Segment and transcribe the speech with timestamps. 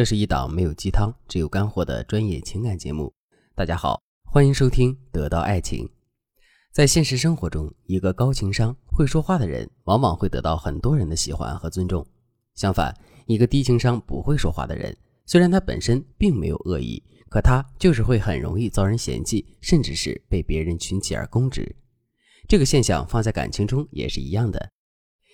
[0.00, 3.12] 这是一档没有鸡汤，只有干货的专业情感节目。
[3.54, 5.84] 大家好，欢迎收听《得到爱情》。
[6.72, 12.02] 在现实生活中，一个高情商、会说话的人，往往会得到很多人的喜欢和尊重。
[12.54, 21.76] 相反，一个低情商、不会说话的人，虽然他本身并没有恶意，可他就是会很容易遭人嫌弃，甚至是被别人群起而攻之。
[22.48, 24.70] 这个现象放在感情中也是一样的。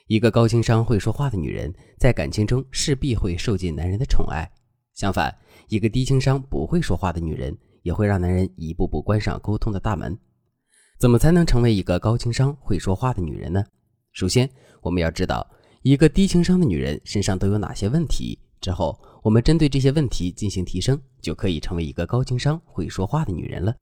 [0.09, 4.49] 一个高情商、会说话的女人，在感情中势必会受尽男人的宠爱。
[4.95, 5.37] 相反，
[5.67, 10.17] 一个低情商、不会说话的女人，也会让男人一步步关上沟通的大门。
[11.01, 13.65] 怎么才能成为一个高情商、会说话的女人呢？
[14.13, 14.49] 首先，
[14.81, 15.45] 我们要知道
[15.83, 18.39] 一个低情商的女人身上都有哪些问题。
[18.61, 23.75] 之后，我们针对这些问题进行提升，就可以成为一个高情商、会说话的女人了。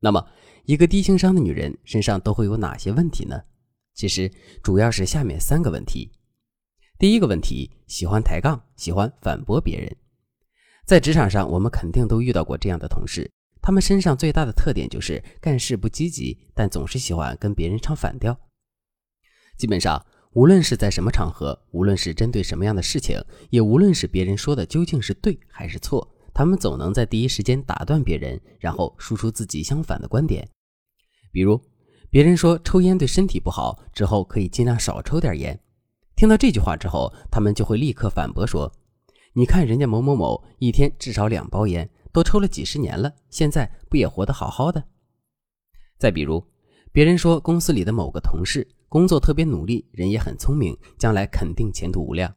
[0.00, 0.26] 那么，
[0.64, 3.38] 一个低情商的女人身上都会有哪些问题呢？
[3.94, 4.30] 其实
[4.62, 6.10] 主要是下面三个问题。
[6.98, 9.96] 第一个问题，喜欢抬杠，喜欢反驳别人。
[10.84, 18.38] 在职场上，我们肯定都遇到过这样的同事，他们身上最大的特点就是干事不积极，但总是喜欢跟别人唱反调。
[19.56, 26.08] 基本上，无论是在什么场合，无论是针对什么样的事情，也无论是别人说的究竟是对还是错。
[26.34, 30.48] 他们总能在第一时间打断别人，然后输出自己相反的观点。
[31.30, 31.60] 比如，
[32.12, 35.58] 别人说抽烟对身体不好，之后可以尽量少抽点烟。
[36.14, 38.70] 听到这句话之后，他们就会立刻反驳说
[39.32, 44.84] ：“你看人家某某某一天至少两包烟，都抽了几十年了，现在不也活得好好的？”
[45.98, 46.46] 再比如，
[46.92, 52.30] 别人说公司里的某个同事工作特别努力，人也很聪明，将来肯定前途无量。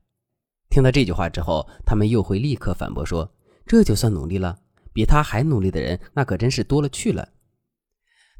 [0.70, 3.30] 听到这句话之后，他们又会立刻反驳说。
[3.66, 4.58] 这就算努力了，
[4.94, 7.28] 比他还努力的人，那可真是多了去了。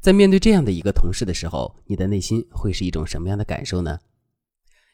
[0.00, 3.98] 在面对这样的一个同事的时候，你的内心会是一种什么样的感受呢？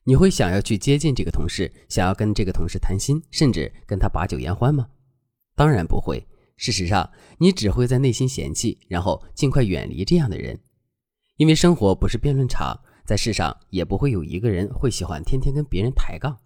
[0.05, 4.89] 你会想要去接近这个同事，想要跟这个同事谈心，甚至跟他把酒言欢吗？
[5.55, 6.27] 当然不会。
[6.57, 10.59] 事实上，你只会在内心嫌弃，然后尽快远离这样的人。
[11.37, 16.39] 因为生活不是辩论场，在世上也不会有一个人会喜欢天天跟别人抬杠。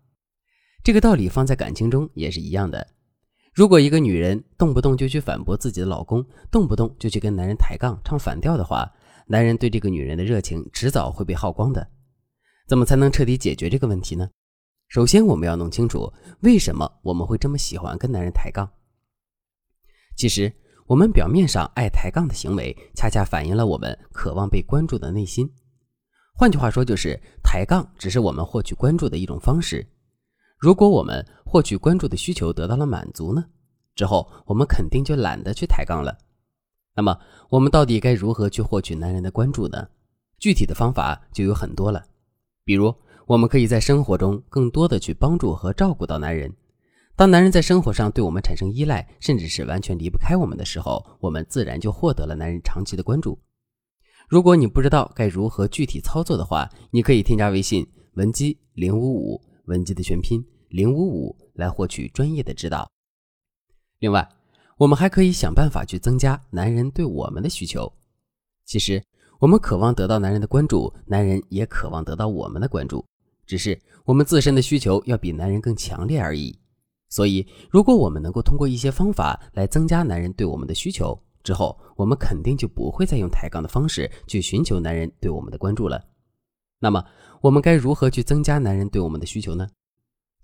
[0.83, 2.87] 这个道理放在感情中也是一样的。
[3.57, 8.87] 如果一个女人动不动就去反驳自己的老公，动不动就去跟男人抬杠、唱反调的话，
[9.27, 11.89] 男人对这个女人的热情迟早会被耗光的。
[12.69, 14.29] 怎么才能彻底解决这个问题呢？
[14.89, 18.71] 首先，我们要弄清楚为什么我们会这么喜欢跟男人抬杠。
[20.19, 20.53] 其实，
[20.87, 25.51] 我们表面上爱抬杠的行为，恰恰反映了我们渴望被关注的内心。
[26.35, 29.87] 换句话说，就是抬杠只是我们获取关注的一种方式。
[30.59, 33.45] 如果我们获取关注的需求得到了满足呢？
[33.95, 36.19] 之后我们肯定就懒得去抬杠了。
[36.95, 37.19] 那么
[37.49, 39.89] 我们到底该如何去获取男人的关注呢？
[40.39, 42.05] 具体的方法就有很多了。
[42.65, 42.95] 比如，
[43.27, 46.53] 我们可以在生活中更多的去帮助和照顾到男人。
[47.15, 53.39] 当男人在生活上对我们产生依赖，甚至是完全离不开我们的时候，我们自然就获得了男人长期的关注。
[54.29, 59.41] 如果你不知道该如何具体操作的话，你可以添加微信文姬零五五。
[59.67, 62.91] 文姬的全拼零五五来获取专业的指导。
[63.99, 64.29] 另外，
[64.77, 67.91] 我们还可以想办法去增加男人对我们的需求。
[68.65, 69.03] 其实，
[69.39, 73.05] 我们渴望得到男人的关注，男人也渴望得到我们的关注，
[73.47, 76.59] 只是我们自身的需求要比男人更强烈而已。
[77.09, 86.05] 所以，如果我们能够通过一些方法来增加男人对我们的需求之后，我们肯定就不会再用抬杠的方式去寻求男人对我们的关注了。
[86.81, 87.03] 那么，
[87.41, 89.69] 我们该如何去增加男人对我们的需求呢？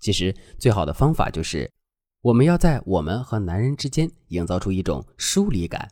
[0.03, 1.71] 其实，最好的方法就是，
[2.21, 5.89] 我们要在我们和男人之间营造出一种疏离感。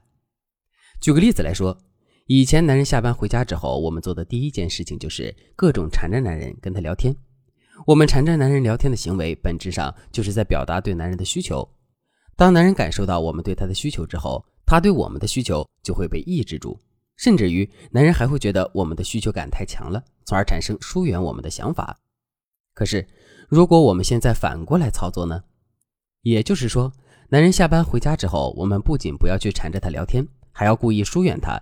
[0.99, 1.77] 举个例子来说，
[2.27, 7.15] 以前男人下班回家之后，我们做的第一件事情就是各种缠着男人跟他聊天。
[7.87, 11.65] 我们缠着男人聊天的行为，本质上就是在表达对男人的需求。
[12.35, 16.77] 当男人感受到我们对他的需求之后，他对我们的需求就会被抑制住。
[17.15, 21.97] 甚至于，男人还会觉得我们的需求感太强了，从而产生疏远我们的想法。
[22.73, 23.05] 可是，
[23.51, 25.43] 如果我们现在反过来操作呢？
[26.21, 26.89] 也就是说，
[27.27, 31.61] 男人下班回家之后，我们不仅不要去缠着他聊天，还要故意疏远他。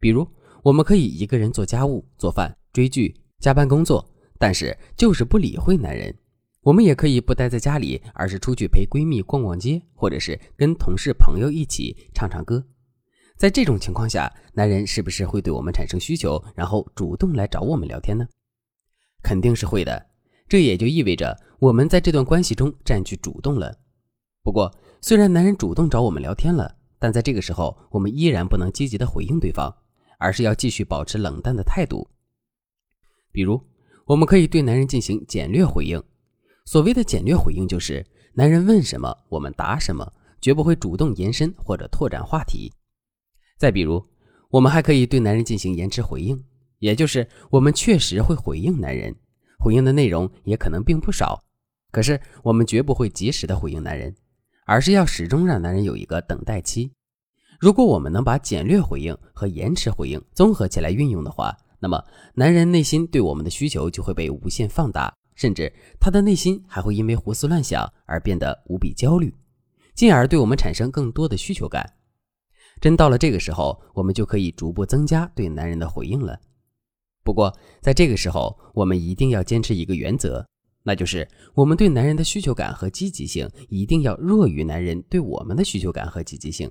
[0.00, 0.26] 比如，
[0.62, 4.02] 我们可以一个人做家务、做饭、追剧、加班工作，
[4.38, 6.16] 但是就是不理会男人。
[6.62, 12.64] 我们也可以不待在家里，而是出去陪闺蜜逛逛街，或者是跟同事朋友一起唱唱歌。
[13.36, 18.26] 在这种情况下，男人是不是会对我们产生需求，然后主动来找我们聊天呢？
[19.22, 20.06] 肯定是会的。
[20.48, 23.78] 这也就意味着我们在这段关系中占据主动了。
[24.42, 29.74] 不过，虽然男人主动找我们聊天了，但在这个时候，我们依然不能积极的回应对方，
[30.18, 32.08] 而是要继续保持冷淡的态度。
[33.32, 33.60] 比如，
[34.06, 36.02] 我们可以对男人进行简略回应。
[36.64, 42.72] 所谓的简略回应，就是男人问什么我们答什么，绝不会主动延伸或者拓展话题。
[43.58, 44.04] 再比如，
[44.50, 46.44] 我们还可以对男人进行延迟回应，
[46.78, 49.14] 也就是我们确实会回应男人，
[49.66, 51.42] 回应的内容也可能并不少。
[51.90, 54.14] 可是我们绝不会及时的回应男人，
[54.64, 56.92] 而是要始终让男人有一个等待期。
[57.58, 62.00] 如果我们能把简略回应和延迟回应综合起来运用的话，那么
[62.34, 69.34] 男人内心对我们的需求就会被无限放大，甚至他的内心还会因为胡思乱想而变得无比焦虑，
[69.96, 71.84] 进而对我们产生更多的需求感。
[72.80, 76.38] 真到了这个时候，我们就可以逐步增加对男人的回应了。
[77.26, 77.52] 不过
[77.82, 80.46] 在这个时候，我们一定要坚持一个原则，
[80.84, 86.70] 那就是我们对男人的需求感和积极性一定要弱于男人对我们的需求感和积极性。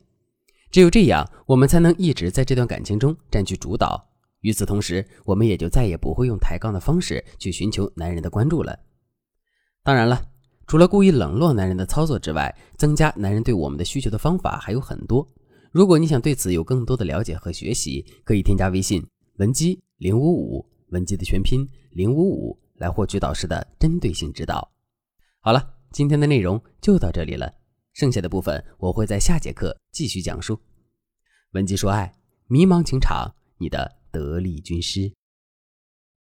[0.72, 4.02] 只有这样，我们才能一直在这段感情中占据主导。
[4.40, 8.80] 与此同时，我们也就再也不会用抬杠的方式去寻求男人的关注了。
[9.84, 10.24] 当然了，
[10.68, 15.28] 除了故意冷落男人的操作之外，增加男人对我们的需求的方法还有很多。
[15.74, 19.06] 如果你想对此有更多的了解和学习，可以添加微信
[19.40, 24.70] 文姬零五五，文姬的全拼零五五，来获取导师的针对性指导。
[25.40, 27.54] 好了，今天的内容就到这里了。
[27.94, 30.60] 剩下的部分我会在下节课继续讲述。
[31.52, 32.14] 文姬说爱，
[32.48, 35.14] 迷茫情场，你的得力军师。